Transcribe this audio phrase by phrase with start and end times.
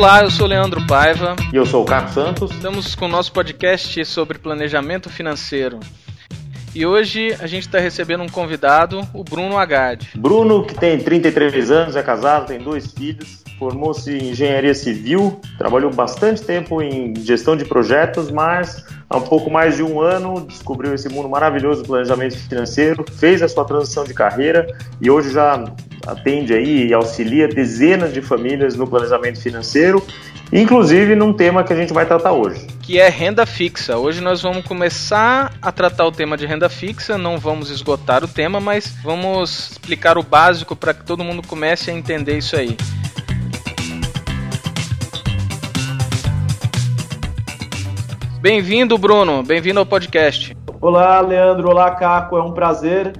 [0.00, 1.36] Olá, eu sou Leandro Paiva.
[1.52, 2.50] E eu sou o Carlos Santos.
[2.52, 5.78] Estamos com o nosso podcast sobre planejamento financeiro.
[6.74, 10.08] E hoje a gente está recebendo um convidado, o Bruno Agard.
[10.14, 15.92] Bruno, que tem 33 anos, é casado, tem dois filhos, formou-se em engenharia civil, trabalhou
[15.92, 20.94] bastante tempo em gestão de projetos, mas há um pouco mais de um ano descobriu
[20.94, 24.66] esse mundo maravilhoso do planejamento financeiro, fez a sua transição de carreira
[24.98, 25.62] e hoje já
[26.10, 30.04] atende aí e auxilia dezenas de famílias no planejamento financeiro,
[30.52, 32.66] inclusive num tema que a gente vai tratar hoje.
[32.82, 33.96] Que é renda fixa.
[33.96, 38.28] Hoje nós vamos começar a tratar o tema de renda fixa, não vamos esgotar o
[38.28, 42.76] tema, mas vamos explicar o básico para que todo mundo comece a entender isso aí.
[48.40, 49.42] Bem-vindo, Bruno.
[49.42, 50.56] Bem-vindo ao podcast.
[50.80, 51.68] Olá, Leandro.
[51.68, 52.38] Olá, Caco.
[52.38, 53.12] É um prazer.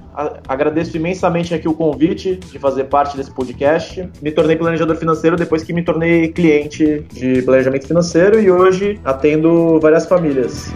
[0.47, 4.09] Agradeço imensamente aqui o convite de fazer parte desse podcast.
[4.19, 9.79] Me tornei planejador financeiro depois que me tornei cliente de planejamento financeiro e hoje atendo
[9.79, 10.73] várias famílias.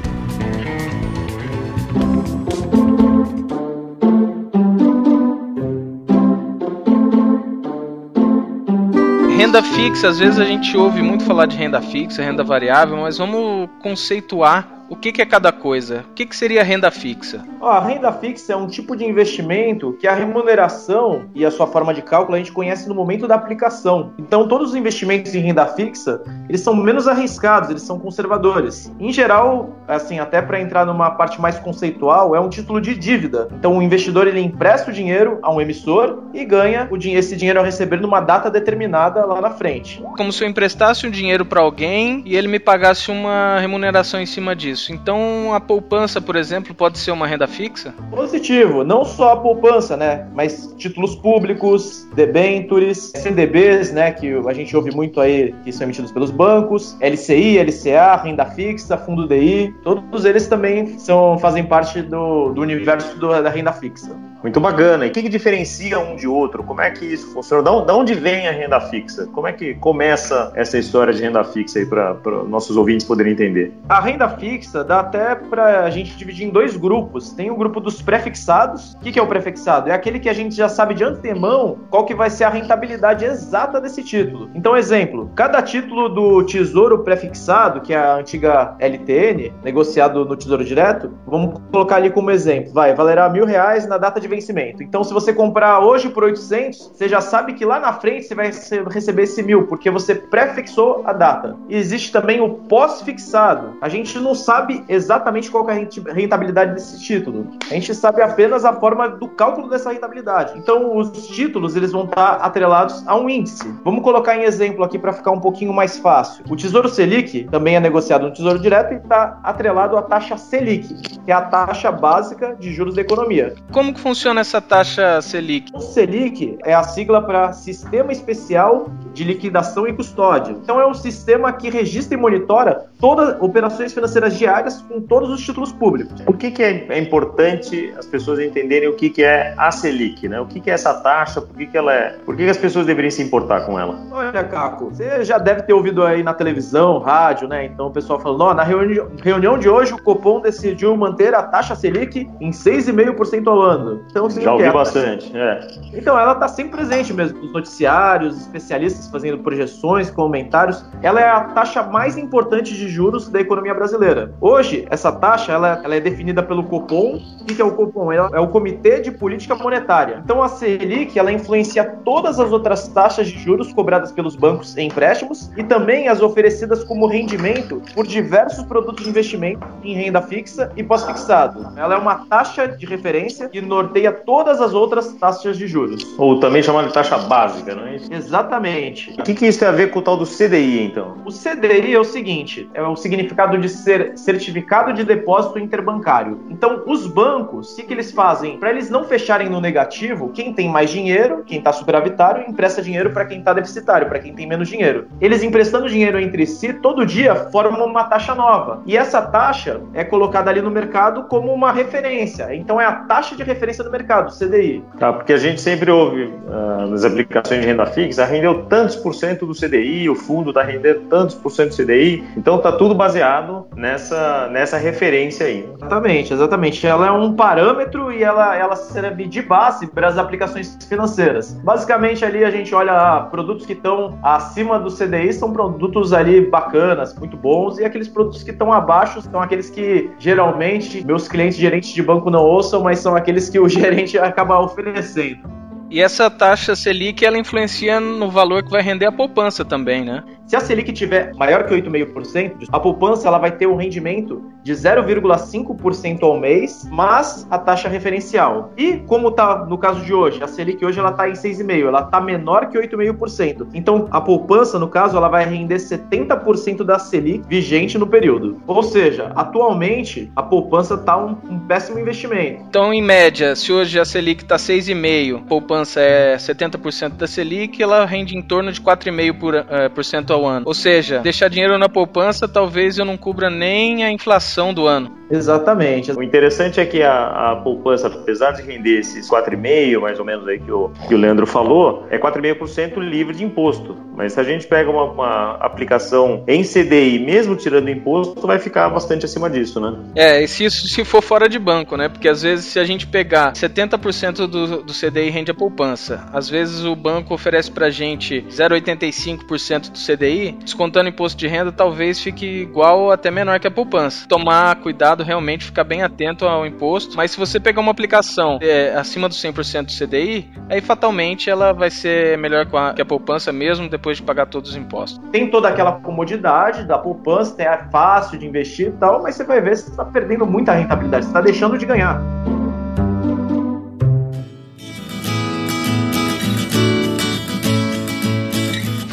[9.45, 13.19] Renda fixa, às vezes a gente ouve muito falar de renda fixa, renda variável, mas
[13.19, 16.05] vamos conceituar o que, que, é cada coisa?
[16.11, 17.43] O que, que seria renda fixa?
[17.59, 21.65] Ó, a renda fixa é um tipo de investimento que a remuneração e a sua
[21.65, 24.13] forma de cálculo a gente conhece no momento da aplicação.
[24.19, 28.91] Então, todos os investimentos em renda fixa, eles são menos arriscados, eles são conservadores.
[28.99, 33.47] Em geral, assim, até para entrar numa parte mais conceitual, é um título de dívida.
[33.57, 37.35] Então, o investidor ele empresta o dinheiro a um emissor e ganha o dinheiro, esse
[37.35, 40.01] dinheiro ao receber numa data determinada lá na frente.
[40.15, 44.25] Como se eu emprestasse um dinheiro para alguém e ele me pagasse uma remuneração em
[44.25, 44.93] cima disso isso.
[44.93, 47.93] Então a poupança, por exemplo, pode ser uma renda fixa?
[48.11, 50.27] Positivo, não só a poupança, né?
[50.35, 54.11] Mas títulos públicos, debentures, CDBs, né?
[54.11, 58.97] Que a gente ouve muito aí que são emitidos pelos bancos, LCI, LCA, renda fixa,
[58.97, 64.15] fundo DI, todos eles também são, fazem parte do, do universo do, da renda fixa.
[64.45, 65.07] Muito bacana.
[65.07, 66.63] E o que, que, diferencia um de outro?
[66.63, 67.63] Como é que isso funciona?
[67.63, 69.25] Da onde vem a renda fixa?
[69.33, 73.73] Como é que começa essa história de renda fixa aí para nossos ouvintes poderem entender?
[73.89, 77.31] A renda fixa dá até para a gente dividir em dois grupos.
[77.31, 78.93] Tem o grupo dos prefixados.
[78.93, 79.89] O que, que é o prefixado?
[79.89, 83.25] É aquele que a gente já sabe de antemão qual que vai ser a rentabilidade
[83.25, 84.49] exata desse título.
[84.53, 90.63] Então, exemplo, cada título do Tesouro prefixado, que é a antiga LTN, negociado no Tesouro
[90.63, 92.73] Direto, vamos colocar ali como exemplo.
[92.73, 94.83] Vai, valerá mil reais na data de vencimento.
[94.83, 98.35] Então, se você comprar hoje por 800, você já sabe que lá na frente você
[98.35, 98.51] vai
[98.89, 101.55] receber esse mil, porque você prefixou a data.
[101.69, 103.77] E existe também o pós-fixado.
[103.81, 104.54] A gente não sabe
[104.87, 107.51] exatamente qual é a rentabilidade desse título.
[107.69, 110.57] A gente sabe apenas a forma do cálculo dessa rentabilidade.
[110.57, 113.73] Então, os títulos eles vão estar atrelados a um índice.
[113.83, 116.43] Vamos colocar em exemplo aqui para ficar um pouquinho mais fácil.
[116.49, 120.93] O Tesouro Selic também é negociado no Tesouro Direto e está atrelado à taxa Selic,
[121.23, 123.55] que é a taxa básica de juros da economia.
[123.71, 125.71] Como que funciona funciona essa taxa Selic?
[125.73, 130.51] O Selic é a sigla para Sistema Especial de Liquidação e Custódia.
[130.51, 135.29] Então é um sistema que registra e monitora todas as operações financeiras diárias com todos
[135.29, 136.21] os títulos públicos.
[136.21, 140.27] Por que, que é, é importante as pessoas entenderem o que, que é a Selic,
[140.27, 140.39] né?
[140.39, 141.41] O que, que é essa taxa?
[141.41, 142.17] Por que, que ela é?
[142.25, 143.97] Por que, que as pessoas deveriam se importar com ela?
[144.11, 147.65] Olha, Caco, você já deve ter ouvido aí na televisão, rádio, né?
[147.65, 151.41] Então o pessoal falando, ó, na reuni reunião de hoje o Copom decidiu manter a
[151.43, 154.03] taxa Selic em 6,5% ao ano.
[154.09, 155.67] Então, Já ouvi bastante, é.
[155.93, 160.83] Então, ela está sempre presente mesmo nos noticiários, especialistas fazendo projeções, comentários.
[161.01, 164.33] Ela é a taxa mais importante de juros da economia brasileira.
[164.41, 167.19] Hoje, essa taxa ela, ela é definida pelo Copom.
[167.41, 168.11] O que é o Copom?
[168.11, 170.21] Ela é o Comitê de Política Monetária.
[170.23, 174.87] Então, a Selic ela influencia todas as outras taxas de juros cobradas pelos bancos em
[174.87, 180.71] empréstimos e também as oferecidas como rendimento por diversos produtos de investimento em renda fixa
[180.75, 181.73] e pós-fixado.
[181.75, 186.05] Ela é uma taxa de referência que norteia todas as outras taxas de juros.
[186.17, 188.13] Ou também chamada de taxa básica, não é isso?
[188.13, 188.94] Exatamente.
[189.17, 191.17] O que, que isso tem a ver com o tal do CDI, então?
[191.25, 196.39] O CDI é o seguinte: é o significado de ser certificado de depósito interbancário.
[196.49, 198.57] Então, os bancos, o que, que eles fazem?
[198.57, 203.11] Para eles não fecharem no negativo, quem tem mais dinheiro, quem está superavitário, empresta dinheiro
[203.11, 205.07] para quem está deficitário, para quem tem menos dinheiro.
[205.19, 208.81] Eles emprestando dinheiro entre si, todo dia formam uma taxa nova.
[208.85, 212.53] E essa taxa é colocada ali no mercado como uma referência.
[212.55, 214.83] Então, é a taxa de referência do mercado, CDI.
[214.99, 218.95] Tá, porque a gente sempre ouve uh, nas aplicações de renda fixa, rendeu tanto tantos
[218.97, 222.23] por cento do CDI, o fundo está rendendo tantos por cento do CDI.
[222.37, 225.67] Então tá tudo baseado nessa, nessa referência aí.
[225.75, 226.85] Exatamente, exatamente.
[226.85, 231.53] Ela é um parâmetro e ela, ela serve de base para as aplicações financeiras.
[231.63, 236.41] Basicamente ali a gente olha ah, produtos que estão acima do CDI são produtos ali
[236.41, 241.57] bacanas, muito bons, e aqueles produtos que estão abaixo são aqueles que geralmente meus clientes
[241.57, 245.54] gerentes de banco não ouçam, mas são aqueles que o gerente acaba oferecendo.
[245.89, 250.23] E essa taxa Selic, ela influencia no valor que vai render a poupança também, né?
[250.47, 254.73] Se a Selic tiver maior que 8,5%, a poupança ela vai ter um rendimento de
[254.73, 258.71] 0,5% ao mês, mas a taxa referencial.
[258.77, 262.01] E como está no caso de hoje, a Selic hoje ela tá em 6,5, ela
[262.01, 263.67] está menor que 8,5%.
[263.73, 268.61] Então a poupança, no caso, ela vai render 70% da Selic vigente no período.
[268.67, 272.63] Ou seja, atualmente a poupança está um, um péssimo investimento.
[272.69, 278.05] Então, em média, se hoje a Selic está 6,5, poupança é 70% da Selic, ela
[278.05, 280.65] rende em torno de 4,5% ao ano.
[280.67, 285.11] Ou seja, deixar dinheiro na poupança talvez eu não cubra nem a inflação do ano.
[285.29, 286.11] Exatamente.
[286.11, 290.47] O interessante é que a, a poupança, apesar de render esses 4,5% mais ou menos
[290.47, 293.97] aí que o, que o Leandro falou, é 4,5% livre de imposto.
[294.15, 298.89] Mas se a gente pega uma, uma, aplicação em CDI, mesmo tirando imposto, vai ficar
[298.89, 299.97] bastante acima disso, né?
[300.15, 302.07] É, e se isso se for fora de banco, né?
[302.07, 306.49] Porque às vezes se a gente pegar 70% do, do CDI rende a poupança, às
[306.49, 310.24] vezes o banco oferece pra gente 0,85% do CDI,
[310.63, 314.27] descontando imposto de renda, talvez fique igual ou até menor que a poupança.
[314.27, 318.93] Tomar cuidado realmente, ficar bem atento ao imposto, mas se você pegar uma aplicação é,
[318.95, 323.89] acima do 100% do CDI, aí fatalmente ela vai ser melhor que a poupança mesmo
[323.89, 325.21] depois de pagar todos os impostos.
[325.31, 329.61] Tem toda aquela comodidade da poupança, é fácil de investir e tal, mas você vai
[329.61, 332.21] ver que você está perdendo muita rentabilidade, você está deixando de ganhar.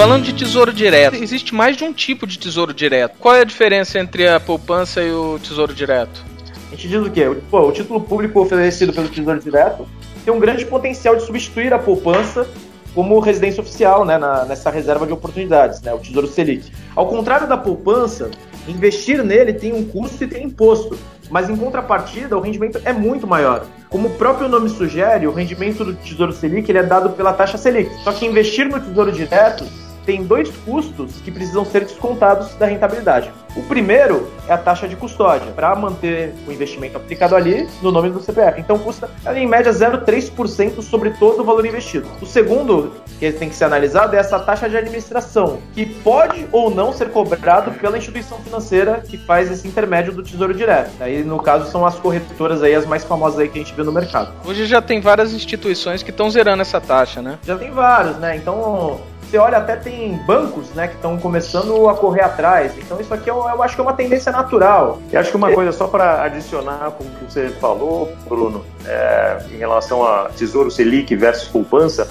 [0.03, 3.17] Falando de tesouro direto, existe mais de um tipo de tesouro direto.
[3.21, 6.25] Qual é a diferença entre a poupança e o tesouro direto?
[6.67, 7.31] A gente diz o quê?
[7.49, 9.87] Pô, o título público oferecido pelo tesouro direto
[10.25, 12.49] tem um grande potencial de substituir a poupança
[12.97, 16.73] como residência oficial né, na, nessa reserva de oportunidades, né, o Tesouro Selic.
[16.97, 18.29] Ao contrário da poupança,
[18.67, 20.99] investir nele tem um custo e tem imposto,
[21.31, 23.67] mas em contrapartida o rendimento é muito maior.
[23.89, 27.57] Como o próprio nome sugere, o rendimento do Tesouro Selic ele é dado pela taxa
[27.57, 27.89] Selic.
[28.03, 29.65] Só que investir no Tesouro Direto
[30.05, 33.31] tem dois custos que precisam ser descontados da rentabilidade.
[33.55, 38.09] O primeiro é a taxa de custódia, para manter o investimento aplicado ali no nome
[38.09, 38.59] do CPF.
[38.61, 42.09] Então custa em média 0,3% sobre todo o valor investido.
[42.21, 46.71] O segundo que tem que ser analisado é essa taxa de administração, que pode ou
[46.71, 50.91] não ser cobrado pela instituição financeira que faz esse intermédio do Tesouro Direto.
[51.01, 53.83] Aí no caso são as corretoras aí as mais famosas aí que a gente vê
[53.83, 54.33] no mercado.
[54.47, 57.39] Hoje já tem várias instituições que estão zerando essa taxa, né?
[57.45, 58.37] Já tem vários, né?
[58.37, 59.01] Então
[59.33, 62.73] você olha, até tem bancos né, que estão começando a correr atrás.
[62.77, 65.01] Então, isso aqui eu, eu acho que é uma tendência natural.
[65.11, 69.39] E acho que uma coisa só para adicionar com o que você falou, Bruno, é,
[69.51, 72.07] em relação a Tesouro Selic versus poupança,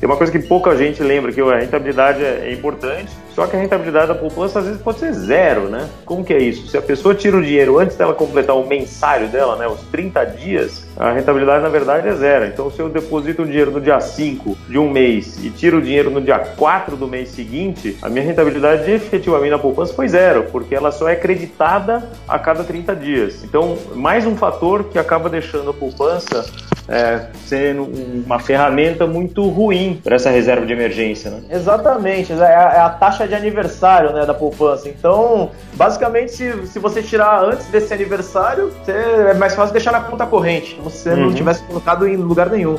[0.00, 3.58] tem uma coisa que pouca gente lembra, que a rentabilidade é importante, só que a
[3.58, 5.88] rentabilidade da poupança às vezes pode ser zero, né?
[6.04, 6.68] Como que é isso?
[6.68, 10.24] Se a pessoa tira o dinheiro antes dela completar o mensário dela, né, os 30
[10.24, 12.46] dias, a rentabilidade na verdade é zero.
[12.46, 15.82] Então se eu deposito o dinheiro no dia 5 de um mês e tiro o
[15.82, 20.44] dinheiro no dia 4 do mês seguinte, a minha rentabilidade efetivamente na poupança foi zero,
[20.52, 23.42] porque ela só é creditada a cada 30 dias.
[23.42, 26.46] Então, mais um fator que acaba deixando a poupança
[26.88, 31.30] é, sendo uma ferramenta muito ruim para essa reserva de emergência.
[31.30, 31.42] Né?
[31.50, 34.88] Exatamente, é a, é a taxa de aniversário né, da poupança.
[34.88, 40.26] Então, basicamente, se, se você tirar antes desse aniversário, é mais fácil deixar na conta
[40.26, 41.26] corrente, como se você uhum.
[41.26, 42.78] não tivesse colocado em lugar nenhum.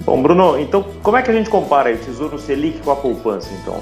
[0.00, 3.50] Bom, Bruno, então como é que a gente compara o Tesouro Selic com a poupança,
[3.60, 3.78] então?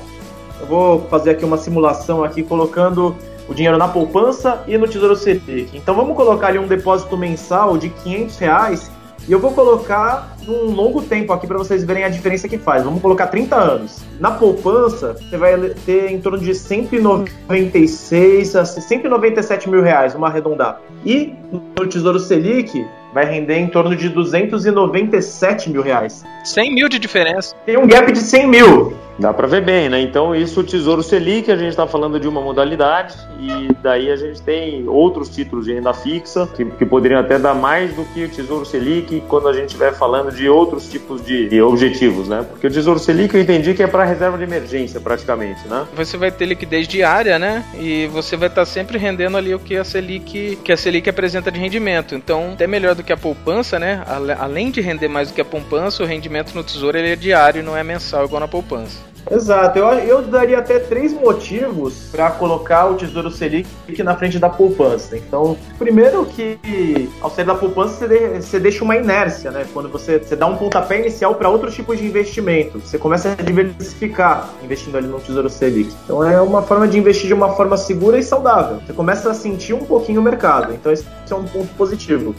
[0.60, 3.14] Eu vou fazer aqui uma simulação aqui colocando
[3.48, 5.76] o dinheiro na poupança e no Tesouro Selic.
[5.76, 8.90] Então vamos colocar ali um depósito mensal de 500 reais
[9.28, 12.84] e eu vou colocar num longo tempo aqui para vocês verem a diferença que faz.
[12.84, 14.02] Vamos colocar 30 anos.
[14.20, 20.80] Na poupança, você vai ter em torno de 196 a 197 mil reais, vamos arredondar.
[21.04, 22.84] E no Tesouro Selic,
[23.16, 26.22] vai render em torno de 297 mil reais.
[26.44, 27.56] 100 mil de diferença.
[27.64, 28.94] Tem um gap de 100 mil.
[29.18, 30.02] Dá para ver bem, né?
[30.02, 34.16] Então, isso, o Tesouro Selic, a gente está falando de uma modalidade, e daí a
[34.16, 38.24] gente tem outros títulos de renda fixa, que, que, poderiam até dar mais do que
[38.24, 42.44] o Tesouro Selic quando a gente estiver falando de outros tipos de, objetivos, né?
[42.48, 45.86] Porque o Tesouro Selic eu entendi que é para reserva de emergência, praticamente, né?
[45.94, 47.64] Você vai ter liquidez diária, né?
[47.78, 51.08] E você vai estar tá sempre rendendo ali o que a Selic, que a Selic
[51.08, 52.14] apresenta de rendimento.
[52.14, 54.02] Então, até melhor do que a poupança, né?
[54.38, 57.62] Além de render mais do que a poupança, o rendimento no Tesouro ele é diário,
[57.62, 59.15] não é mensal igual na poupança.
[59.30, 63.66] Exato, eu, eu daria até três motivos para colocar o Tesouro Selic
[63.98, 65.16] na frente da poupança.
[65.16, 69.66] Então, primeiro que ao sair da poupança você, de, você deixa uma inércia, né?
[69.72, 73.42] Quando você, você dá um pontapé inicial para outros tipos de investimento, você começa a
[73.42, 75.92] diversificar investindo ali no Tesouro Selic.
[76.04, 78.80] Então é uma forma de investir de uma forma segura e saudável.
[78.86, 80.72] Você começa a sentir um pouquinho o mercado.
[80.72, 82.34] Então esse é um ponto positivo.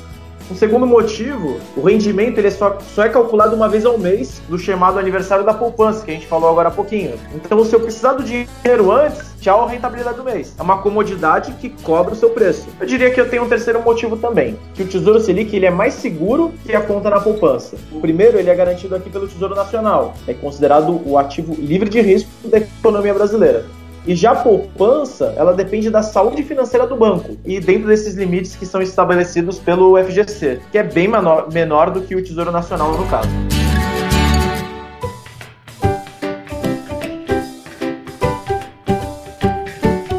[0.50, 4.42] Um segundo motivo, o rendimento ele é só, só é calculado uma vez ao mês
[4.48, 7.16] do chamado aniversário da poupança, que a gente falou agora há pouquinho.
[7.36, 10.56] Então, se eu precisar do dinheiro antes, tchau a rentabilidade do mês.
[10.58, 12.68] É uma comodidade que cobra o seu preço.
[12.80, 15.72] Eu diria que eu tenho um terceiro motivo também, que o Tesouro Selic ele é
[15.72, 17.76] mais seguro que a conta na poupança.
[17.92, 20.14] O primeiro, ele é garantido aqui pelo Tesouro Nacional.
[20.28, 23.66] É considerado o ativo livre de risco da economia brasileira.
[24.06, 28.56] E já a poupança, ela depende da saúde financeira do banco e dentro desses limites
[28.56, 32.94] que são estabelecidos pelo FGC, que é bem menor, menor do que o Tesouro Nacional
[32.94, 33.57] no caso.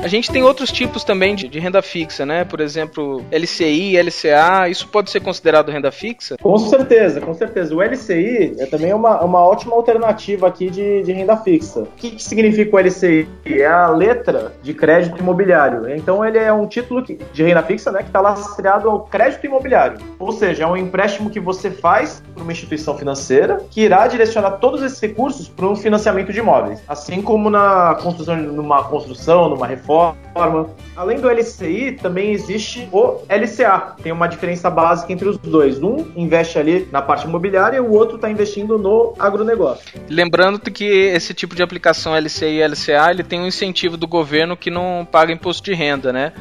[0.09, 2.43] A gente tem outros tipos também de, de, renda fixa, né?
[2.43, 6.35] Por exemplo, LCI, LCA, isso pode ser considerado renda fixa?
[6.41, 7.77] Com certeza, com certeza.
[7.77, 11.81] O LCI é também uma, uma ótima alternativa aqui de, de renda fixa.
[11.81, 13.29] O que, que significa o LCI?
[13.45, 15.87] É a letra de crédito imobiliário.
[15.95, 19.99] Então ele é um título de renda fixa, né, que está lastreado ao crédito imobiliário.
[20.19, 24.53] Ou seja, é um empréstimo que você faz para uma instituição financeira que irá direcionar
[24.53, 26.81] todos esses recursos para um financiamento de imóveis.
[26.89, 29.98] Assim como na construção, numa construção, numa reforma
[30.33, 30.71] forma.
[30.97, 33.97] Além do LCI, também existe o LCA.
[34.03, 35.83] Tem uma diferença básica entre os dois.
[35.83, 40.01] Um investe ali na parte imobiliária e o outro está investindo no agronegócio.
[40.09, 44.57] Lembrando que esse tipo de aplicação LCI e LCA ele tem um incentivo do governo
[44.57, 46.33] que não paga imposto de renda, né?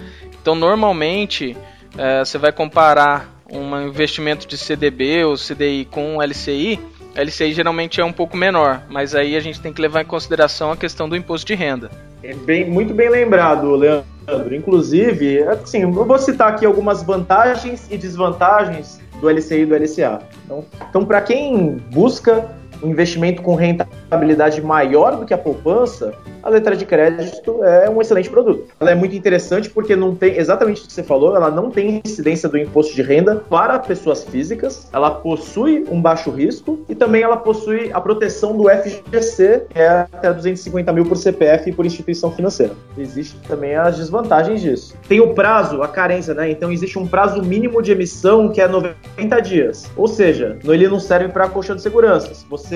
[0.41, 1.57] Então, normalmente,
[1.97, 6.79] é, você vai comparar um investimento de CDB ou CDI com um LCI,
[7.17, 10.71] LCI geralmente é um pouco menor, mas aí a gente tem que levar em consideração
[10.71, 11.89] a questão do imposto de renda.
[12.23, 14.05] É bem, muito bem lembrado, Leandro.
[14.53, 20.19] Inclusive, assim, eu vou citar aqui algumas vantagens e desvantagens do LCI e do LCA.
[20.45, 22.49] Então, então para quem busca
[22.81, 26.13] um investimento com rentabilidade maior do que a poupança,
[26.47, 28.67] a letra de crédito é um excelente produto.
[28.79, 32.01] Ela é muito interessante porque não tem, exatamente o que você falou, ela não tem
[32.05, 37.21] incidência do imposto de renda para pessoas físicas, ela possui um baixo risco e também
[37.21, 41.85] ela possui a proteção do FGC, que é até 250 mil por CPF e por
[41.85, 42.73] instituição financeira.
[42.97, 44.95] Existem também as desvantagens disso.
[45.07, 46.49] Tem o prazo, a carência, né?
[46.49, 49.89] Então existe um prazo mínimo de emissão que é 90 dias.
[49.95, 52.33] Ou seja, ele não serve para colchão de segurança.
[52.33, 52.66] Se você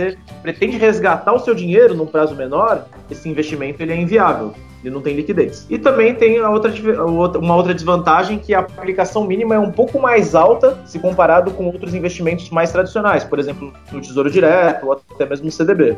[0.41, 4.53] pretende resgatar o seu dinheiro num prazo menor, esse investimento ele é inviável.
[4.83, 5.67] Ele não tem liquidez.
[5.69, 6.71] E também tem a outra,
[7.37, 11.65] uma outra desvantagem que a aplicação mínima é um pouco mais alta se comparado com
[11.65, 15.95] outros investimentos mais tradicionais, por exemplo, no Tesouro Direto ou até mesmo no CDB.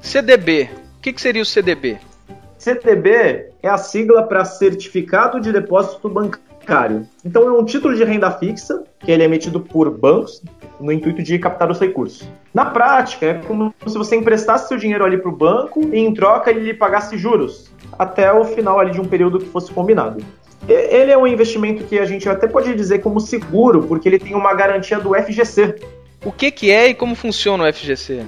[0.00, 0.70] CDB.
[0.98, 1.98] O que, que seria o CDB?
[2.56, 6.53] CDB é a sigla para Certificado de Depósito Bancário.
[7.24, 10.42] Então é um título de renda fixa que ele é emitido por bancos
[10.80, 12.28] no intuito de captar os recursos.
[12.52, 16.12] Na prática, é como se você emprestasse seu dinheiro ali para o banco e em
[16.12, 20.24] troca ele lhe pagasse juros até o final ali de um período que fosse combinado.
[20.66, 24.34] Ele é um investimento que a gente até pode dizer como seguro, porque ele tem
[24.34, 25.76] uma garantia do FGC.
[26.24, 28.24] O que, que é e como funciona o FGC?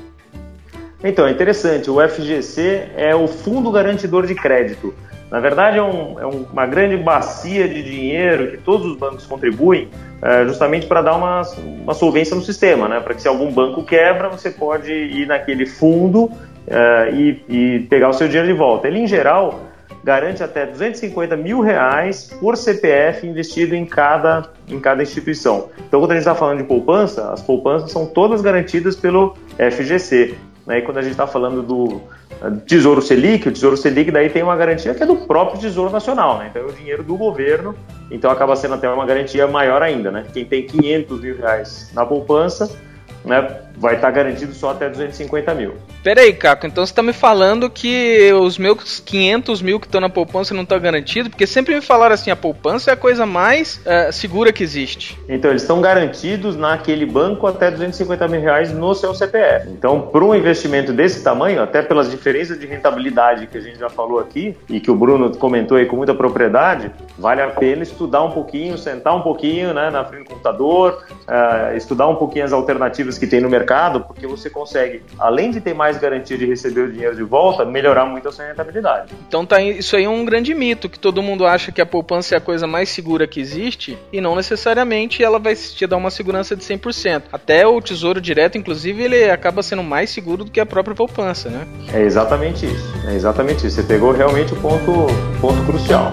[1.03, 1.91] Então, é interessante.
[1.91, 4.95] O FGC é o Fundo Garantidor de Crédito.
[5.31, 9.89] Na verdade, é, um, é uma grande bacia de dinheiro que todos os bancos contribuem
[10.23, 11.43] é, justamente para dar uma,
[11.83, 13.01] uma solvência no sistema, né?
[13.01, 16.31] para que se algum banco quebra, você pode ir naquele fundo
[16.67, 18.87] é, e, e pegar o seu dinheiro de volta.
[18.87, 19.61] Ele, em geral,
[20.07, 25.69] garante até 250 mil reais por CPF investido em cada, em cada instituição.
[25.89, 30.37] Então, quando a gente está falando de poupança, as poupanças são todas garantidas pelo FGC.
[30.67, 30.79] Né?
[30.79, 32.01] E quando a gente está falando do
[32.67, 36.39] Tesouro Selic, o Tesouro Selic daí tem uma garantia que é do próprio Tesouro Nacional,
[36.39, 36.49] né?
[36.51, 37.75] Então é o dinheiro do governo,
[38.11, 40.27] então acaba sendo até uma garantia maior ainda, né?
[40.33, 42.71] Quem tem 500 mil reais na poupança,
[43.25, 45.75] né, vai estar tá garantido só até 250 mil.
[46.03, 50.01] Pera aí, Caco, então você está me falando que os meus 500 mil que estão
[50.01, 51.29] na poupança não estão garantidos?
[51.29, 55.19] Porque sempre me falaram assim, a poupança é a coisa mais uh, segura que existe.
[55.29, 59.69] Então, eles estão garantidos naquele banco até 250 mil reais no seu CPF.
[59.71, 63.89] Então, para um investimento desse tamanho, até pelas diferenças de rentabilidade que a gente já
[63.89, 68.23] falou aqui, e que o Bruno comentou aí com muita propriedade, vale a pena estudar
[68.23, 72.53] um pouquinho, sentar um pouquinho né, na frente do computador, uh, estudar um pouquinho as
[72.53, 73.66] alternativas que tem no mercado,
[74.01, 78.07] porque você consegue, além de ter mais garantia de receber o dinheiro de volta, melhorar
[78.07, 79.13] muito a sua rentabilidade.
[79.29, 82.35] Então tá, isso aí é um grande mito, que todo mundo acha que a poupança
[82.35, 86.11] é a coisa mais segura que existe, e não necessariamente ela vai te dar uma
[86.11, 87.25] segurança de 100%.
[87.33, 91.49] Até o Tesouro Direto, inclusive, ele acaba sendo mais seguro do que a própria poupança,
[91.49, 91.67] né?
[91.93, 92.95] É exatamente isso.
[93.07, 93.77] É exatamente isso.
[93.77, 95.07] Você pegou realmente o ponto,
[95.41, 96.13] ponto crucial.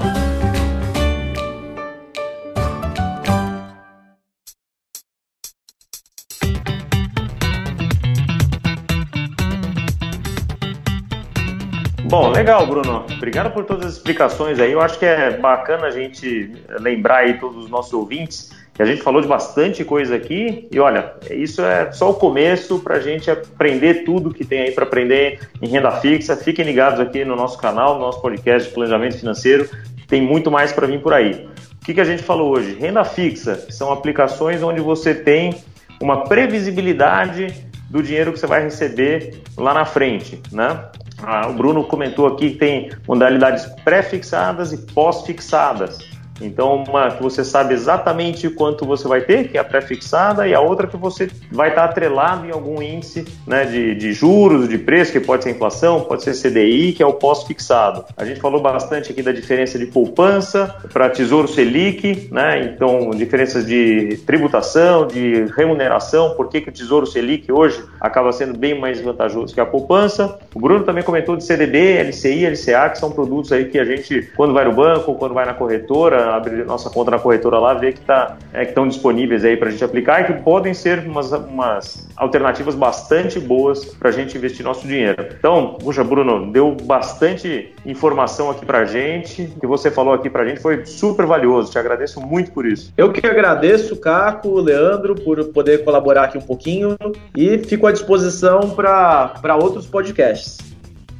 [12.13, 13.08] Bom, legal, Bruno.
[13.12, 14.72] Obrigado por todas as explicações aí.
[14.72, 18.86] Eu acho que é bacana a gente lembrar aí todos os nossos ouvintes que a
[18.86, 20.67] gente falou de bastante coisa aqui.
[20.72, 24.72] E olha, isso é só o começo para a gente aprender tudo que tem aí
[24.72, 26.38] para aprender em renda fixa.
[26.38, 29.67] Fiquem ligados aqui no nosso canal, no nosso podcast de planejamento financeiro.
[30.08, 31.50] Tem muito mais para vir por aí.
[31.82, 32.77] O que, que a gente falou hoje?
[32.79, 35.55] Renda fixa são aplicações onde você tem
[36.00, 40.83] uma previsibilidade do dinheiro que você vai receber lá na frente, né?
[41.21, 46.00] Ah, o Bruno comentou aqui que tem modalidades pré-fixadas e pós-fixadas.
[46.41, 50.53] Então, uma que você sabe exatamente quanto você vai ter, que é a pré-fixada, e
[50.53, 54.77] a outra que você vai estar atrelado em algum índice né, de, de juros, de
[54.77, 58.05] preço, que pode ser inflação, pode ser CDI, que é o pós-fixado.
[58.17, 62.63] A gente falou bastante aqui da diferença de poupança para Tesouro Selic, né?
[62.63, 68.57] Então, diferenças de tributação, de remuneração, por que, que o Tesouro Selic hoje acaba sendo
[68.57, 70.39] bem mais vantajoso que a poupança.
[70.53, 74.29] O Bruno também comentou de CDB, LCI, LCA, que são produtos aí que a gente,
[74.35, 77.94] quando vai no banco, quando vai na corretora, abrir nossa conta na corretora lá, ver
[77.94, 81.32] que tá, é, estão disponíveis aí para a gente aplicar e que podem ser umas,
[81.32, 85.27] umas alternativas bastante boas para a gente investir nosso dinheiro.
[85.38, 90.44] Então, puxa, Bruno, deu bastante informação aqui para a gente, que você falou aqui para
[90.44, 91.72] a gente foi super valioso.
[91.72, 92.94] Te agradeço muito por isso.
[92.98, 96.98] Eu que agradeço, Caco, Leandro, por poder colaborar aqui um pouquinho
[97.36, 100.73] e fico à disposição para outros podcasts.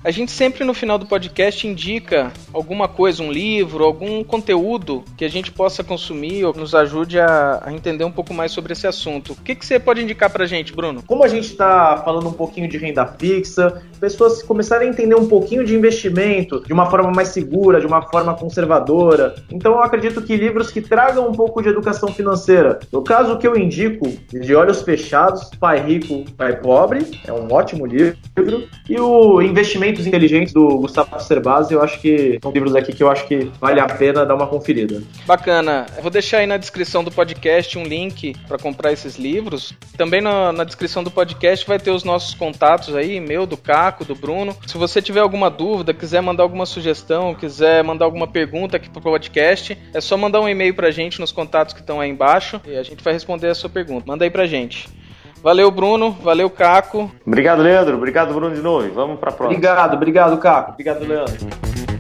[0.04, 5.24] A gente sempre no final do podcast indica alguma coisa, um livro, algum conteúdo que
[5.24, 9.32] a gente possa consumir ou nos ajude a, entender um pouco mais sobre esse assunto.
[9.32, 11.02] O que, que você pode indicar pra gente, Bruno?
[11.08, 15.26] Como a gente está falando um pouquinho de renda fixa, pessoas começarem a entender um
[15.26, 19.36] pouquinho de investimento de uma forma mais segura, de uma forma conservadora.
[19.50, 22.78] Então eu acredito que livros que tragam um pouco de educação financeira.
[22.92, 27.86] No caso que eu indico, De Olhos Fechados, Pai Rico, Pai Pobre, é um ótimo
[27.86, 28.18] livro.
[28.90, 33.10] E o Investimento Inteligentes do Gustavo Cerbasi, eu acho que são livros aqui que eu
[33.10, 35.02] acho que vale a pena dar uma conferida.
[35.26, 35.86] Bacana.
[36.02, 39.74] vou deixar aí na descrição do podcast um link para comprar esses livros.
[39.98, 44.06] Também na, na, descrição do podcast vai ter os nossos contatos aí, meu, do Caco,
[44.06, 44.56] do Bruno.
[44.66, 49.02] Se você tiver alguma dúvida, quiser mandar alguma sugestão, quiser mandar alguma pergunta aqui pro
[49.02, 52.76] podcast, é só mandar um e-mail pra gente nos contatos que estão aí embaixo e
[52.76, 54.06] a gente vai responder a sua pergunta.
[54.08, 54.88] Manda aí pra gente.
[55.44, 56.12] Valeu, Bruno.
[56.24, 57.12] Valeu, Caco.
[57.28, 57.98] Obrigado, Leandro.
[57.98, 58.90] Obrigado, Bruno, de novo.
[58.94, 59.58] Vamos para a próxima.
[59.58, 60.72] Obrigado, obrigado, Caco.
[60.72, 61.93] Obrigado, Leandro.